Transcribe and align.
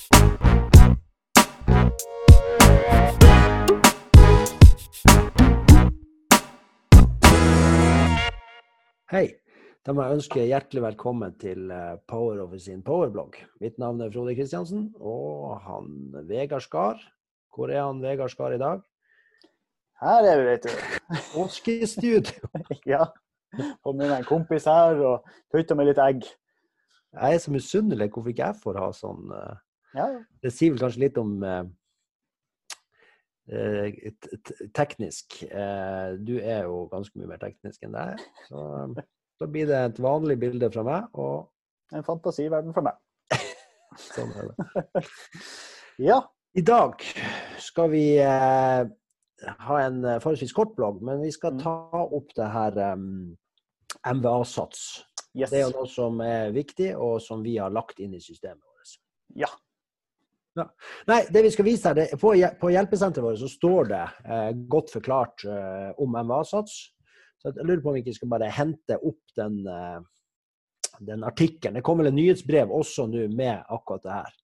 Hei. 0.00 0.12
Da 9.84 9.92
må 9.92 10.04
jeg 10.04 10.16
ønske 10.16 10.44
hjertelig 10.48 10.82
velkommen 10.84 11.34
til 11.40 11.68
eh, 11.68 11.98
Power 12.08 12.40
Office 12.46 12.64
sin 12.70 12.80
powerblogg. 12.84 13.36
Mitt 13.60 13.76
navn 13.80 14.00
er 14.00 14.12
Frode 14.14 14.32
Kristiansen, 14.38 14.94
og 14.96 15.60
han 15.66 16.14
Vegard 16.28 16.64
Skar. 16.64 16.96
Hvor 17.52 17.68
er 17.68 17.82
han 17.84 18.00
Vegard 18.00 18.32
Skar 18.32 18.56
i 18.56 18.60
dag? 18.60 18.80
Her 20.00 20.24
er 20.24 20.40
vi, 20.40 20.46
vet 20.48 20.64
du. 20.64 20.70
Påskestudio. 21.34 22.40
ja. 22.94 23.04
Fått 23.52 23.96
med 23.98 24.06
meg 24.06 24.22
en 24.22 24.28
kompis 24.28 24.64
her 24.64 24.96
og 25.04 25.28
tøyter 25.52 25.76
med 25.76 25.92
litt 25.92 26.00
egg. 26.00 26.24
Jeg 27.12 27.34
er 27.34 27.42
så 27.44 27.52
misunnelig 27.52 28.08
hvorfor 28.14 28.32
ikke 28.32 28.48
jeg 28.48 28.62
får 28.62 28.80
ha 28.80 28.88
sånn. 28.96 29.28
eh, 29.36 29.58
Ja, 29.94 30.06
Det 30.42 30.52
sier 30.54 30.70
vel 30.74 30.80
kanskje 30.84 31.02
litt 31.02 31.16
om 31.18 31.32
eh, 31.42 31.64
eh, 33.50 34.12
teknisk. 34.76 35.40
Eh, 35.50 36.12
Du 36.18 36.36
er 36.38 36.64
jo 36.68 36.84
ganske 36.92 37.18
mye 37.18 37.30
mer 37.32 37.40
teknisk 37.42 37.82
enn 37.86 37.96
deg. 37.96 38.22
Så 38.48 38.64
da 39.40 39.48
blir 39.48 39.66
det 39.70 39.80
et 39.88 40.00
vanlig 40.02 40.38
bilde 40.42 40.70
fra 40.72 40.84
meg, 40.86 41.08
og 41.18 41.50
en 41.96 42.06
fantasiverden 42.06 42.74
for 42.76 42.86
meg. 42.86 42.98
sånn 44.14 44.32
er 44.38 44.52
det. 44.52 45.04
Ja. 46.00 46.22
I 46.56 46.62
dag 46.66 47.02
skal 47.62 47.90
vi 47.92 48.16
eh, 48.18 48.80
ha 49.66 49.74
en 49.84 49.98
forholdsvis 50.22 50.54
kort 50.56 50.72
blogg, 50.74 51.02
men 51.06 51.20
vi 51.22 51.30
skal 51.34 51.52
Mm. 51.54 51.60
ta 51.62 51.74
opp 52.02 52.32
det 52.34 52.48
her 52.50 52.78
um, 52.96 53.36
MVA-sats. 54.08 55.04
Yes. 55.36 55.52
Det 55.52 55.60
er 55.60 55.70
noe 55.70 55.86
som 55.86 56.18
er 56.24 56.50
viktig, 56.56 56.88
og 56.98 57.20
som 57.22 57.44
vi 57.44 57.54
har 57.60 57.70
lagt 57.70 58.00
inn 58.02 58.16
i 58.16 58.22
systemet 58.24 58.64
vårt. 58.66 58.96
Ja. 59.38 59.50
Nei, 60.58 61.20
det 61.30 61.44
vi 61.46 61.50
skal 61.54 61.66
vise 61.68 61.90
her, 61.90 61.98
det, 61.98 62.06
på, 62.20 62.32
på 62.34 62.70
hjelpesenteret 62.74 63.24
vårt 63.24 63.42
så 63.42 63.50
står 63.50 63.90
det 63.92 64.02
eh, 64.26 64.48
godt 64.72 64.90
forklart 64.96 65.44
eh, 65.46 65.90
om 66.02 66.16
MVA-sats. 66.18 66.78
Så 67.40 67.52
jeg 67.54 67.66
lurer 67.66 67.82
på 67.84 67.92
om 67.92 67.96
vi 67.96 68.02
ikke 68.04 68.18
skal 68.18 68.32
bare 68.34 68.50
hente 68.52 68.98
opp 68.98 69.36
den, 69.38 69.60
eh, 69.70 70.00
den 71.06 71.24
artikkelen. 71.24 71.78
Det 71.78 71.84
kommer 71.86 72.04
vel 72.04 72.12
et 72.12 72.18
nyhetsbrev 72.18 72.74
også 72.74 73.06
nå 73.08 73.28
med 73.32 73.62
akkurat 73.70 74.04
det 74.04 74.16
her. 74.18 74.36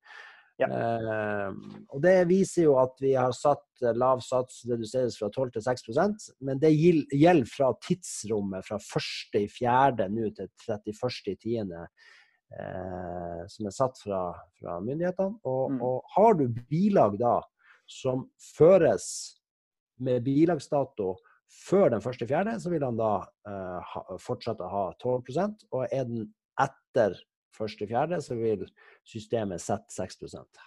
Ja. 0.57 0.69
Eh, 0.73 1.51
og 1.93 2.01
Det 2.01 2.15
viser 2.31 2.65
jo 2.65 2.79
at 2.81 2.95
vi 3.03 3.13
har 3.13 3.35
satt 3.37 3.83
eh, 3.85 3.93
lav 3.93 4.23
sats 4.25 4.63
reduseres 4.71 5.19
fra 5.21 5.29
12 5.29 5.51
til 5.53 5.65
6% 5.67 6.29
men 6.49 6.63
det 6.63 6.71
gjelder 6.73 7.51
fra 7.51 7.75
tidsrommet 7.85 8.65
fra 8.65 8.79
1.4. 8.81 10.07
nå 10.09 10.31
til 10.39 10.49
31.10. 10.65 11.75
Eh, 12.55 13.41
som 13.51 13.67
er 13.67 13.75
satt 13.75 13.99
fra, 13.99 14.21
fra 14.61 14.79
myndighetene. 14.81 15.41
Og, 15.45 15.71
Mm. 15.73 15.81
og 15.83 16.05
har 16.15 16.35
du 16.35 16.47
bilag 16.71 17.19
da 17.19 17.41
som 17.87 18.31
føres 18.39 19.41
med 19.99 20.23
bilagsdato 20.25 21.17
før 21.51 21.91
den 21.91 22.01
1.4., 22.01 22.61
så 22.61 22.71
vil 22.71 22.85
han 22.85 22.97
da 22.97 23.27
eh, 23.49 23.81
ha, 23.83 24.05
fortsette 24.19 24.63
å 24.63 24.71
ha 24.71 24.85
12% 25.03 25.67
og 25.73 25.87
er 25.91 26.05
den 26.05 26.33
etter 26.61 27.19
1.4., 27.59 28.21
så 28.23 28.39
vil 28.39 28.67
systemet 29.07 29.61
sette 29.61 29.91
6% 29.91 30.63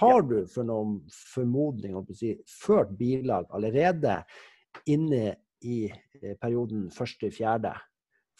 Har 0.00 0.22
du 0.22 0.46
for 0.46 0.64
noen 0.64 1.00
formodning 1.10 1.96
om 1.96 2.04
å 2.08 2.16
si, 2.16 2.34
ført 2.46 2.96
bilag 2.96 3.48
allerede 3.50 4.22
inne 4.86 5.36
i 5.60 5.90
perioden 6.40 6.40
perioden 6.40 6.88
1.4., 6.90 7.74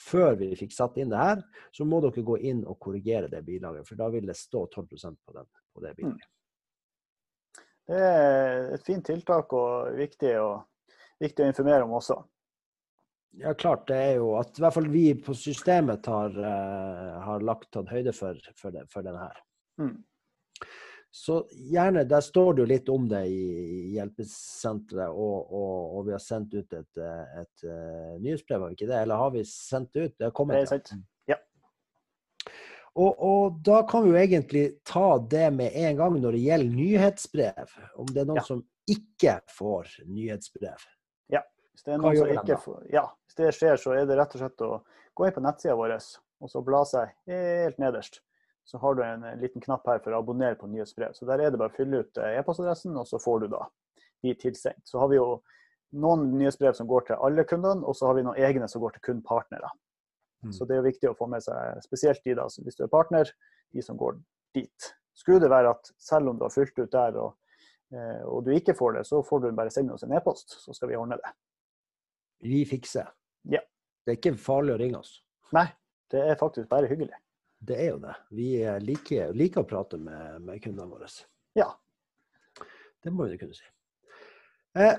før 0.01 0.37
vi 0.41 0.51
fikk 0.59 0.75
satt 0.75 0.99
inn 1.01 1.13
det 1.13 1.21
her, 1.21 1.43
så 1.77 1.87
må 1.89 2.01
dere 2.05 2.25
gå 2.27 2.39
inn 2.51 2.65
og 2.65 2.79
korrigere 2.83 3.31
det 3.33 3.43
bilaget, 3.47 3.87
for 3.89 4.01
da 4.01 4.09
vil 4.13 4.29
det 4.29 4.39
stå 4.39 4.67
12% 4.67 5.21
på, 5.27 5.37
den, 5.37 5.49
på 5.75 5.85
det 5.85 5.95
bilaget. 5.99 6.29
Det 7.91 8.03
er 8.07 8.69
et 8.77 8.85
fint 8.87 9.03
tiltak 9.07 9.53
og 9.57 9.97
viktig, 9.99 10.35
og, 10.39 10.93
viktig 11.21 11.45
å 11.45 11.51
informere 11.51 11.87
om 11.87 11.97
også. 11.99 12.21
Ja, 13.39 13.55
klart. 13.55 13.87
Det 13.89 13.97
er 13.97 14.15
jo 14.19 14.33
at 14.39 14.59
i 14.59 14.63
hvert 14.63 14.75
fall 14.75 14.89
vi 14.91 15.05
på 15.23 15.35
systemet 15.39 16.07
har, 16.11 16.35
eh, 16.35 17.19
har 17.25 17.45
lagt 17.47 17.71
tatt 17.75 17.91
høyde 17.91 18.15
for, 18.15 18.39
for, 18.59 18.75
det, 18.75 18.87
for 18.91 19.07
den 19.07 19.19
her. 19.19 19.43
Mm. 19.83 19.97
Så 21.11 21.41
gjerne, 21.51 22.05
der 22.07 22.23
står 22.23 22.55
det 22.55 22.63
jo 22.63 22.69
litt 22.71 22.89
om 22.93 23.07
det 23.11 23.25
i, 23.27 23.47
hjelpesenteret, 23.97 25.11
og, 25.11 25.49
og, 25.51 25.97
og 25.99 26.05
vi 26.07 26.15
har 26.15 26.23
sendt 26.23 26.55
ut 26.55 26.77
et, 26.79 27.01
et, 27.03 27.65
eh, 27.67 28.13
nyhetsbrev, 28.23 28.63
har 28.63 28.71
vi 28.71 28.79
ikke 28.79 28.91
det? 28.93 29.01
Eller 29.01 29.19
har 29.19 29.33
vi 29.35 29.43
sendt 29.49 29.91
det 29.97 30.05
ut? 30.05 30.15
Det 30.15 30.29
har 30.29 30.37
kommet. 30.39 30.55
Det 30.55 30.61
er 30.61 30.69
ja. 30.69 30.77
sant. 30.77 30.93
Ja. 31.33 31.39
Og, 32.95 33.11
og 33.27 33.59
da 33.67 33.81
kan 33.91 34.07
vi 34.07 34.15
jo 34.15 34.23
egentlig 34.23 34.65
ta 34.87 35.09
det 35.35 35.49
med 35.59 35.75
en 35.83 35.99
gang 35.99 36.21
når 36.23 36.39
det 36.39 36.45
gjelder 36.47 36.79
nyhetsbrev. 36.79 37.77
Om 37.99 38.15
det 38.15 38.23
er 38.23 38.31
noen 38.31 38.43
Ja. 38.43 38.47
som 38.47 38.63
ikke 38.91 39.37
får 39.59 39.93
nyhetsbrev. 40.07 40.89
Ja. 41.35 41.43
Hvis 41.75 41.87
det, 41.87 41.95
er 41.97 42.03
noen 42.03 42.23
som 42.23 42.35
ikke 42.39 42.63
får, 42.63 42.81
ja, 42.95 43.09
hvis 43.27 43.43
det 43.43 43.53
skjer, 43.59 43.83
så 43.83 43.99
er 43.99 44.07
det 44.07 44.19
rett 44.19 44.39
og 44.39 44.45
slett 44.45 44.67
å 44.67 44.73
gå 45.19 45.27
inn 45.27 45.35
på 45.35 45.43
nettsida 45.43 45.79
vår 45.79 45.99
og 46.41 46.49
så 46.49 46.63
bla 46.65 46.87
seg 46.89 47.11
helt 47.29 47.83
nederst. 47.83 48.23
Så 48.65 48.79
har 48.79 48.95
du 48.95 49.03
en, 49.05 49.25
en 49.25 49.41
liten 49.41 49.63
knapp 49.63 49.87
her 49.89 50.03
for 50.05 50.15
å 50.15 50.21
abonnere 50.23 50.59
på 50.59 50.69
nyhetsbrev. 50.71 51.15
Så 51.17 51.27
Der 51.27 51.43
er 51.43 51.51
det 51.51 51.59
bare 51.61 51.73
å 51.73 51.77
fylle 51.77 52.05
ut 52.05 52.21
eh, 52.21 52.39
e-postadressen, 52.39 52.97
og 52.97 53.09
så 53.09 53.19
får 53.23 53.45
du 53.45 53.49
da 53.57 53.65
de 54.23 54.35
tilsendt. 54.37 54.85
Så 54.85 55.01
har 55.01 55.11
vi 55.11 55.19
jo 55.19 55.41
noen 55.97 56.29
nyhetsbrev 56.39 56.77
som 56.79 56.89
går 56.91 57.09
til 57.09 57.23
alle 57.25 57.45
kundene, 57.49 57.83
og 57.87 57.97
så 57.99 58.11
har 58.11 58.19
vi 58.19 58.25
noen 58.27 58.39
egne 58.39 58.69
som 58.71 58.83
går 58.83 58.97
til 58.97 59.07
kun 59.09 59.23
partnere. 59.27 59.73
Mm. 60.45 60.53
Så 60.55 60.65
det 60.65 60.77
er 60.77 60.83
jo 60.83 60.89
viktig 60.89 61.11
å 61.11 61.17
få 61.19 61.29
med 61.31 61.45
seg, 61.45 61.81
spesielt 61.85 62.23
de 62.25 62.37
da, 62.39 62.47
hvis 62.65 62.79
du 62.79 62.85
er 62.87 62.93
partner, 62.93 63.33
de 63.75 63.85
som 63.85 63.99
går 64.01 64.21
dit. 64.57 64.91
Skulle 65.17 65.43
det 65.43 65.51
være 65.53 65.75
at 65.75 65.91
selv 66.01 66.31
om 66.31 66.39
du 66.39 66.47
har 66.47 66.55
fylt 66.55 66.79
ut 66.79 66.93
der 66.93 67.19
og, 67.21 67.35
eh, 67.93 68.23
og 68.25 68.45
du 68.47 68.53
ikke 68.55 68.77
får 68.79 68.99
det, 68.99 69.07
så 69.09 69.23
får 69.27 69.43
du 69.45 69.51
bare 69.57 69.73
sende 69.75 69.97
oss 69.97 70.07
en 70.07 70.15
e-post, 70.17 70.57
så 70.63 70.77
skal 70.77 70.93
vi 70.93 71.01
ordne 71.01 71.19
det. 71.21 71.35
Vi 72.47 72.63
fikser. 72.69 73.11
Ja. 73.53 73.61
Det 74.05 74.15
er 74.15 74.21
ikke 74.21 74.39
farlig 74.41 74.75
å 74.75 74.81
ringe 74.81 75.03
oss. 75.03 75.19
Nei, 75.53 75.67
det 76.13 76.23
er 76.25 76.39
faktisk 76.41 76.71
bare 76.71 76.89
hyggelig. 76.89 77.19
Det 77.61 77.77
er 77.77 77.91
jo 77.93 78.01
det. 78.01 78.15
Vi 78.33 78.49
liker, 78.81 79.35
liker 79.37 79.63
å 79.63 79.69
prate 79.69 79.99
med, 80.01 80.41
med 80.47 80.63
kundene 80.65 80.89
våre. 80.89 81.09
Ja. 81.59 81.69
Det 83.05 83.13
må 83.13 83.27
vi 83.29 83.39
kunne 83.41 83.57
si. 83.57 83.67
Eh, 84.79 84.97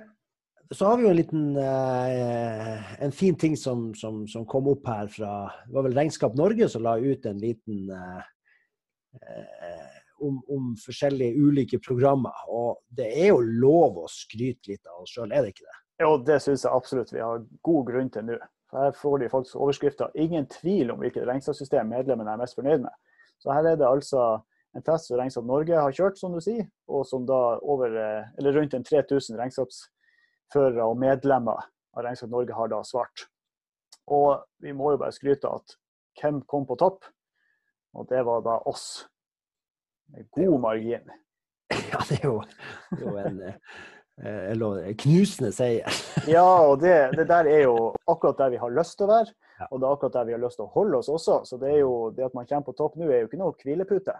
så 0.72 0.85
har 0.85 0.97
vi 0.97 1.03
jo 1.03 1.09
en 1.11 1.17
liten 1.17 1.57
eh, 1.57 3.01
en 3.03 3.11
fin 3.11 3.35
ting 3.35 3.57
som, 3.57 3.89
som, 3.95 4.27
som 4.27 4.45
kom 4.45 4.69
opp 4.72 4.88
her 4.88 5.09
fra 5.11 5.31
Det 5.67 5.75
var 5.75 5.88
vel 5.88 5.97
Regnskap 5.97 6.38
Norge 6.39 6.69
som 6.72 6.85
la 6.85 6.95
ut 6.99 7.25
en 7.25 7.41
liten 7.41 7.89
eh, 7.91 8.22
eh, 9.19 9.97
om, 10.22 10.38
om 10.47 10.72
forskjellige 10.79 11.35
ulike 11.35 11.79
programmer. 11.83 12.45
Og 12.47 12.79
det 12.88 13.09
er 13.09 13.31
jo 13.33 13.41
lov 13.41 14.03
å 14.03 14.07
skryte 14.11 14.72
litt 14.72 14.85
av 14.88 15.03
oss 15.03 15.16
sjøl, 15.16 15.33
er 15.33 15.43
det 15.43 15.55
ikke 15.55 15.67
det? 15.67 15.78
Jo, 16.01 16.16
det 16.25 16.39
syns 16.41 16.63
jeg 16.66 16.73
absolutt 16.73 17.13
vi 17.13 17.23
har 17.23 17.43
god 17.67 17.88
grunn 17.89 18.11
til 18.13 18.29
nå. 18.29 18.39
Her 18.71 18.93
får 18.95 19.17
de 19.19 19.29
faktisk 19.29 19.55
overskrifter. 19.55 20.11
Ingen 20.15 20.45
tvil 20.47 20.91
om 20.91 21.01
hvilket 21.01 21.27
regnskapssystem 21.27 21.89
medlemmene 21.91 22.31
er 22.31 22.39
mest 22.39 22.55
fornøyd 22.55 22.85
med. 22.85 22.93
Så 23.41 23.51
her 23.51 23.67
er 23.67 23.75
det 23.79 23.87
altså 23.87 24.39
en 24.75 24.85
test 24.85 25.09
som 25.09 25.19
Regnskap 25.19 25.47
Norge 25.47 25.75
har 25.75 25.95
kjørt, 25.95 26.19
som 26.19 26.31
du 26.31 26.39
sier, 26.43 26.67
og 26.87 27.03
som 27.07 27.25
da 27.27 27.39
over, 27.59 27.91
eh, 27.99 28.29
eller 28.39 28.55
rundt 28.55 28.73
en 28.77 28.85
3000 28.87 29.35
regnskapsførere 29.39 30.87
og 30.87 30.99
medlemmer 31.01 31.65
av 31.97 32.05
Regnskap 32.05 32.31
Norge 32.31 32.55
har 32.55 32.71
da 32.71 32.79
svart. 32.87 33.27
Og 34.07 34.45
vi 34.63 34.71
må 34.71 34.93
jo 34.93 35.01
bare 35.01 35.15
skryte 35.15 35.49
av 35.49 35.61
at 35.61 35.75
hvem 36.21 36.41
kom 36.47 36.65
på 36.67 36.77
topp? 36.79 37.03
Og 37.95 38.07
det 38.07 38.23
var 38.25 38.43
da 38.45 38.57
oss. 38.69 39.07
Med 40.11 40.29
god 40.31 40.59
margin. 40.59 41.11
Ja, 41.91 41.99
det 42.07 42.17
er 42.19 42.25
jo, 42.27 42.41
det 42.91 42.97
er 42.99 43.05
jo 43.07 43.17
en, 43.19 43.37
eh, 43.47 43.75
eller 44.23 44.83
en 44.89 44.97
knusende 45.03 45.51
seier. 45.55 46.01
Ja, 46.29 46.45
og 46.69 46.81
det, 46.83 46.93
det 47.17 47.25
der 47.29 47.47
er 47.49 47.63
jo 47.63 47.91
akkurat 48.05 48.37
der 48.37 48.51
vi 48.53 48.59
har 48.61 48.73
lyst 48.75 48.99
til 48.99 49.07
å 49.07 49.13
være. 49.15 49.33
Ja. 49.57 49.67
Og 49.69 49.81
det 49.81 49.87
er 49.87 49.95
akkurat 49.95 50.17
der 50.19 50.27
vi 50.27 50.35
har 50.35 50.43
lyst 50.43 50.59
til 50.59 50.67
å 50.67 50.73
holde 50.75 50.99
oss 50.99 51.09
også. 51.09 51.39
Så 51.49 51.57
det 51.61 51.79
jo 51.79 51.95
det 52.15 52.27
at 52.27 52.35
man 52.37 52.47
kommer 52.49 52.67
på 52.67 52.75
topp 52.77 52.99
nå, 52.99 53.09
er 53.09 53.23
jo 53.23 53.29
ikke 53.29 53.41
noe 53.41 53.57
hvilepute. 53.57 54.17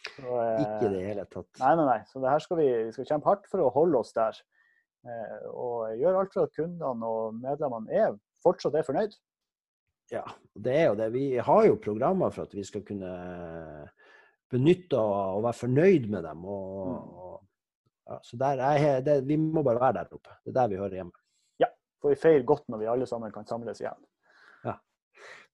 Så, 0.00 0.26
eh, 0.26 0.62
Ikke 0.62 0.88
i 0.88 0.92
det 0.94 1.02
hele 1.04 1.26
tatt. 1.26 1.48
Nei, 1.60 1.74
nei, 1.78 1.86
nei. 1.88 1.98
Så 2.08 2.22
det 2.22 2.32
her 2.32 2.44
skal 2.44 2.60
vi, 2.60 2.68
vi 2.86 2.94
skal 2.96 3.08
kjempe 3.12 3.30
hardt 3.30 3.50
for 3.50 3.64
å 3.64 3.72
holde 3.74 4.00
oss 4.00 4.14
der. 4.16 4.38
Eh, 5.08 5.48
og 5.50 5.96
gjøre 6.00 6.22
alt 6.22 6.36
for 6.36 6.48
at 6.48 6.56
kundene 6.56 7.10
og 7.10 7.36
medlemmene 7.40 8.02
er, 8.04 8.16
fortsatt 8.44 8.76
er 8.76 8.86
fornøyd. 8.86 9.16
Ja, 10.10 10.24
det 10.58 10.74
er 10.74 10.86
jo 10.90 10.96
det. 10.98 11.10
Vi 11.14 11.24
har 11.38 11.66
jo 11.68 11.78
programmer 11.82 12.32
for 12.34 12.48
at 12.48 12.54
vi 12.56 12.64
skal 12.66 12.82
kunne 12.86 13.12
benytte 14.50 14.98
og, 14.98 15.36
og 15.38 15.44
være 15.46 15.60
fornøyd 15.60 16.08
med 16.10 16.26
dem. 16.26 16.44
Og, 16.44 16.88
og, 16.90 17.36
ja, 18.10 18.20
så 18.26 18.38
er, 18.50 19.00
det, 19.06 19.20
vi 19.28 19.38
må 19.40 19.62
bare 19.62 19.80
være 19.80 20.00
der 20.00 20.14
oppe. 20.18 20.38
Det 20.44 20.52
er 20.52 20.60
der 20.60 20.70
vi 20.72 20.80
hører 20.82 21.00
hjemme. 21.00 21.14
Ja, 21.62 21.70
for 22.02 22.12
vi 22.12 22.18
feirer 22.20 22.46
godt 22.48 22.66
når 22.68 22.82
vi 22.82 22.90
alle 22.90 23.06
sammen 23.08 23.32
kan 23.34 23.46
samles 23.48 23.80
igjen. 23.82 24.00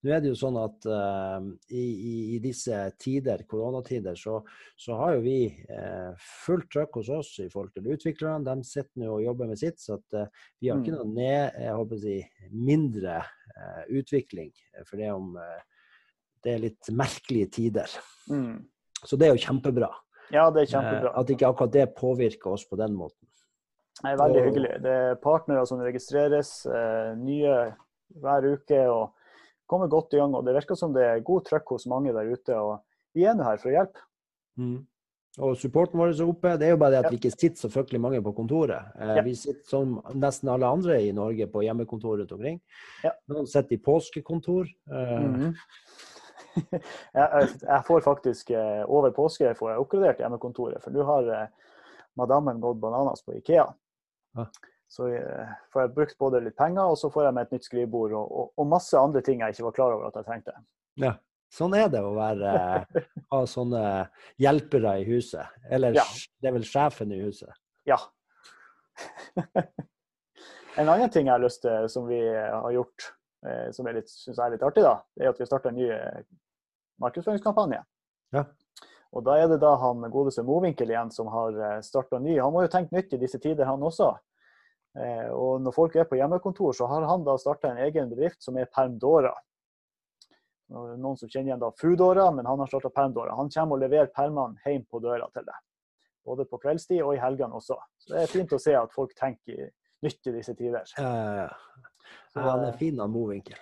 Nå 0.05 0.11
er 0.13 0.19
det 0.21 0.29
jo 0.29 0.37
sånn 0.37 0.57
at 0.61 0.85
uh, 0.93 1.41
i, 1.73 1.81
i, 1.81 2.11
i 2.35 2.39
disse 2.41 2.75
tider, 3.01 3.41
koronatider, 3.49 4.13
så, 4.15 4.35
så 4.77 4.93
har 4.99 5.15
jo 5.15 5.23
vi 5.25 5.39
uh, 5.73 6.13
fullt 6.45 6.69
trøkk 6.75 6.99
hos 6.99 7.09
oss 7.15 7.31
i 7.41 7.47
forhold 7.49 7.73
til 7.73 7.89
utviklerne. 7.95 8.45
De 8.45 8.67
sitter 8.67 9.01
nå 9.01 9.15
og 9.15 9.23
jobber 9.25 9.49
med 9.49 9.57
sitt, 9.57 9.81
så 9.81 9.97
at, 9.97 10.05
uh, 10.13 10.45
vi 10.61 10.69
har 10.69 10.83
ikke 10.83 10.93
Mm. 10.93 10.99
noe 11.01 11.15
ned, 11.17 11.57
jeg 11.65 11.79
håper 11.79 11.97
å 11.97 12.03
si, 12.03 12.17
mindre 12.53 13.17
utvikling. 13.89 14.51
For 14.85 15.01
det, 15.01 15.09
om, 15.11 15.33
det 16.45 16.53
er 16.53 16.61
litt 16.61 16.89
merkelige 16.93 17.49
tider. 17.57 17.95
Mm. 18.29 18.67
Så 19.01 19.17
det 19.17 19.27
er 19.27 19.33
jo 19.33 19.45
kjempebra. 19.47 19.89
Ja, 20.31 20.49
det 20.51 20.61
er 20.61 20.67
Eh, 20.67 20.81
kjempebra. 20.81 21.11
At 21.17 21.27
ikke 21.29 21.47
akkurat 21.47 21.71
det 21.71 21.95
påvirker 21.95 22.51
oss 22.51 22.65
på 22.65 22.77
den 22.77 22.95
måten. 22.95 23.27
Det 24.03 24.11
er 24.11 24.17
veldig 24.17 24.41
Og- 24.41 24.47
hyggelig. 24.53 24.81
Det 24.83 24.91
er 24.91 25.15
partnere 25.15 25.65
som 25.67 25.79
registreres, 25.79 26.65
eh, 26.65 27.15
nye 27.15 27.73
hver 28.21 28.43
uke 28.53 28.87
og 28.89 29.11
kommer 29.67 29.87
godt 29.89 30.13
i 30.13 30.17
gang. 30.17 30.33
og 30.35 30.45
Det 30.45 30.53
virker 30.55 30.75
som 30.77 30.93
det 30.93 31.03
er 31.03 31.19
god 31.19 31.45
trøkk 31.45 31.65
hos 31.69 31.87
mange 31.87 32.13
der 32.13 32.31
ute. 32.31 32.55
og 32.55 32.81
Vi 33.15 33.23
er 33.25 33.33
nå 33.33 33.43
her 33.43 33.57
for 33.57 33.69
å 33.69 33.73
hjelpe. 33.73 33.99
Mm. 34.59 34.85
Og 35.39 35.55
supporten 35.55 35.93
vår 35.99 36.09
er 36.19 36.25
oppe. 36.27 36.57
Det 36.57 36.63
er 36.63 36.69
jo 36.71 36.77
bare 36.77 36.91
det 36.91 36.97
at 36.97 37.03
Ja. 37.05 37.09
vi 37.09 37.17
ikke 37.17 37.39
sitter 37.39 37.67
så 37.67 37.69
fryktelig 37.71 37.99
mange 38.01 38.21
på 38.23 38.33
kontoret. 38.35 38.91
Eh, 38.99 39.15
Ja. 39.15 39.21
Vi 39.21 39.33
sitter 39.35 39.63
som 39.67 40.01
nesten 40.13 40.49
alle 40.49 40.65
andre 40.65 40.99
i 41.01 41.11
Norge 41.11 41.47
på 41.47 41.61
hjemmekontor 41.63 42.17
rundt 42.19 42.31
omkring. 42.31 42.59
Ja. 43.03 43.11
Noen 43.29 43.45
sitter 43.47 43.73
i 43.73 43.77
påskekontor. 43.77 44.65
Mm 44.89 45.33
Mhm. 45.33 45.55
jeg, 47.17 47.81
får 47.87 48.01
faktisk 48.05 48.49
eh, 48.55 48.83
over 48.85 49.13
påske 49.15 49.53
får 49.57 49.71
jeg 49.71 49.83
oppgradert 49.83 50.23
hjemmekontoret, 50.23 50.81
for 50.83 50.95
nå 50.95 51.05
har 51.07 51.29
eh, 51.33 51.75
madammen 52.19 52.61
gått 52.63 52.81
bananas 52.81 53.23
på 53.25 53.37
Ikea. 53.37 53.67
Ja. 54.37 54.47
Så 54.87 55.09
eh, 55.11 55.53
får 55.73 55.83
jeg 55.83 55.93
brukt 55.95 56.19
både 56.21 56.41
litt 56.45 56.57
penger, 56.57 56.93
og 56.93 56.99
så 56.99 57.11
får 57.13 57.27
jeg 57.27 57.37
med 57.37 57.47
et 57.47 57.57
nytt 57.57 57.67
skrivebord 57.67 58.15
og, 58.17 58.27
og, 58.27 58.51
og 58.55 58.69
masse 58.71 58.99
andre 58.99 59.23
ting 59.25 59.43
jeg 59.43 59.55
ikke 59.55 59.67
var 59.69 59.79
klar 59.79 59.95
over 59.97 60.09
at 60.09 60.19
jeg 60.19 60.29
trengte. 60.29 60.55
Ja. 61.01 61.17
Sånn 61.53 61.71
er 61.79 61.87
det 61.87 62.01
å 62.03 62.11
være, 62.11 62.53
ha 63.31 63.37
sånne 63.47 63.81
hjelpere 64.41 64.97
i 64.99 65.05
huset. 65.07 65.47
Eller 65.71 65.95
Ja. 65.95 66.03
det 66.41 66.49
er 66.49 66.57
vel 66.57 66.67
sjefen 66.67 67.13
i 67.15 67.21
huset. 67.21 67.53
Ja. 67.87 67.99
en 70.81 70.89
annen 70.89 71.11
ting 71.13 71.29
jeg 71.29 71.31
har 71.31 71.43
lyst 71.43 71.63
til, 71.63 71.87
som 71.91 72.09
vi 72.09 72.19
har 72.19 72.67
gjort, 72.75 73.13
som 73.71 73.87
jeg 73.87 74.03
syns 74.11 74.41
er 74.43 74.57
litt 74.57 74.65
artig, 74.65 74.83
da, 74.83 74.97
det 75.15 75.23
er 75.23 75.31
at 75.31 75.39
vi 75.39 75.45
har 75.45 75.51
starta 75.53 75.71
en 75.71 75.79
ny 75.79 75.87
markedsføringskampanje. 77.03 77.83
Ja. 78.35 78.45
Og 79.15 79.23
da 79.23 79.37
er 79.39 79.47
det 79.47 79.61
da 79.63 79.73
han 79.79 80.03
godeste 80.11 80.43
Mowinckel 80.43 80.91
igjen 80.91 81.11
som 81.15 81.29
har 81.31 81.81
starta 81.85 82.19
ny. 82.19 82.35
Han 82.41 82.51
må 82.53 82.65
jo 82.65 82.71
tenke 82.73 82.95
nytt 82.95 83.13
i 83.15 83.21
disse 83.21 83.39
tider, 83.39 83.65
han 83.69 83.83
også. 83.83 84.11
Eh, 84.97 85.29
Og 85.31 85.61
når 85.61 85.75
folk 85.75 85.95
er 85.95 86.07
på 86.09 86.17
hjemmekontor, 86.19 86.73
så 86.73 86.87
har 86.91 87.05
han 87.07 87.23
da 87.25 87.37
starta 87.39 87.71
en 87.71 87.83
egen 87.85 88.09
bedrift 88.11 88.43
som 88.43 88.57
er 88.57 88.69
Permdora. 88.73 89.33
Noen 90.67 91.15
som 91.15 91.29
kjenner 91.29 91.53
igjen 91.53 91.61
da 91.61 91.71
Foodora, 91.79 92.27
men 92.35 92.45
han 92.45 92.59
har 92.59 92.67
starta 92.67 92.91
Permdora. 92.91 93.37
Han 93.39 93.49
kommer 93.53 93.77
og 93.77 93.83
leverer 93.85 94.11
permene 94.11 94.59
hjem 94.65 94.83
på 94.91 94.99
døra 94.99 95.29
til 95.31 95.45
deg. 95.47 95.61
Både 96.27 96.43
på 96.49 96.59
kveldstid 96.59 96.99
og 97.05 97.13
i 97.15 97.21
helgene 97.23 97.55
også. 97.55 97.77
Så 98.03 98.11
det 98.11 98.23
er 98.25 98.33
fint 98.33 98.51
å 98.51 98.59
se 98.59 98.73
at 98.75 98.91
folk 98.91 99.13
tenker 99.15 99.69
nytt 100.03 100.27
i 100.27 100.33
disse 100.35 100.55
tider. 100.59 100.83
Ja, 100.99 101.07
ja, 101.07 101.45
ja. 101.45 101.85
Så, 102.33 102.41
han 102.41 102.65
er 102.65 102.73
eh, 102.73 102.79
fin, 102.79 102.99
av 102.99 103.09
Mowinckel. 103.13 103.55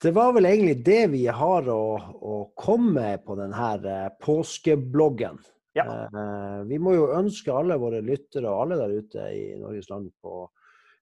Det 0.00 0.10
var 0.16 0.32
vel 0.32 0.46
egentlig 0.48 0.78
det 0.84 1.00
vi 1.12 1.26
har 1.28 1.66
å, 1.68 1.80
å 2.24 2.36
komme 2.56 2.92
med 2.96 3.24
på 3.26 3.34
denne 3.36 4.06
påskebloggen. 4.24 5.36
Ja. 5.76 5.84
Eh, 6.08 6.62
vi 6.70 6.78
må 6.82 6.94
jo 6.96 7.10
ønske 7.18 7.52
alle 7.52 7.76
våre 7.78 8.00
lyttere 8.02 8.48
og 8.48 8.62
alle 8.64 8.78
der 8.80 8.94
ute 8.96 9.26
i 9.36 9.42
Norges 9.60 9.90
land 9.92 10.08
på 10.24 10.46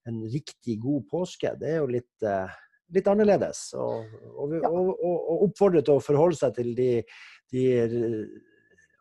en 0.09 0.19
riktig 0.33 0.81
god 0.83 1.07
påske. 1.13 1.55
Det 1.61 1.71
er 1.77 1.79
jo 1.79 1.93
litt, 1.95 2.11
eh, 2.27 2.59
litt 2.97 3.07
annerledes. 3.07 3.69
Og, 3.79 4.19
og, 4.35 4.45
vi- 4.51 4.61
Ja. 4.65 4.69
og, 4.69 4.91
og, 4.99 5.47
oppfordre 5.47 5.85
til 5.85 5.95
å 5.95 6.05
forholde 6.05 6.41
seg 6.41 6.59
til 6.59 6.75
de, 6.75 6.91
de 7.55 7.65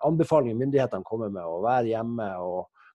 anbefalingene 0.05 0.61
myndighetene 0.61 1.03
kommer 1.03 1.33
med, 1.33 1.41
å 1.43 1.63
være 1.65 1.89
hjemme. 1.95 2.29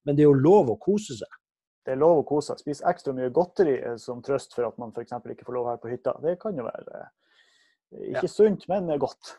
Men 0.04 0.16
det 0.16 0.22
er 0.22 0.30
jo 0.30 0.38
lov 0.38 0.70
å 0.70 0.78
kose 0.78 1.18
seg. 1.18 1.41
Det 1.82 1.94
er 1.94 1.98
lov 1.98 2.20
å 2.20 2.26
kose 2.26 2.52
seg. 2.52 2.60
Spise 2.62 2.86
ekstra 2.90 3.14
mye 3.16 3.30
godteri 3.34 3.74
eh, 3.80 3.96
som 3.98 4.20
trøst 4.22 4.54
for 4.54 4.68
at 4.68 4.76
man 4.78 4.92
f.eks. 4.94 5.12
ikke 5.34 5.46
får 5.48 5.56
lov 5.56 5.70
her 5.72 5.80
på 5.82 5.90
hytta. 5.90 6.14
Det 6.22 6.36
kan 6.42 6.56
jo 6.58 6.66
være 6.68 7.02
ikke 7.92 8.12
ikke 8.16 8.28
sunt, 8.30 8.68
men 8.70 8.90
eh, 8.90 9.00
godt. 9.02 9.34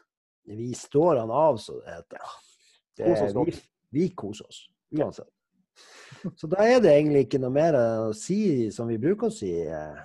Vi 0.51 0.74
står 0.75 1.22
han 1.22 1.31
av, 1.31 1.57
så 1.63 1.78
det 1.80 1.94
heter. 1.95 2.34
Det, 2.98 3.06
Kos 3.07 3.22
oss 3.25 3.34
godt. 3.38 3.62
vi 3.95 4.10
koser 4.13 4.50
oss, 4.51 4.60
uansett. 4.94 5.30
Så 6.38 6.48
da 6.51 6.62
er 6.68 6.81
det 6.84 6.92
egentlig 6.94 7.24
ikke 7.25 7.40
noe 7.42 7.54
mer 7.56 7.75
å 7.80 8.12
si 8.13 8.68
som 8.75 8.92
vi 8.92 9.00
bruker 9.01 9.31
å 9.31 9.34
si. 9.34 9.50
eh, 9.66 10.04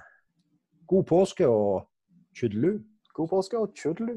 God 0.88 1.04
påske 1.10 1.44
og 1.50 1.90
tjudelu. 2.38 2.78
God 3.18 3.28
påske 3.34 3.58
og 3.60 3.74
tjudelu. 3.76 4.14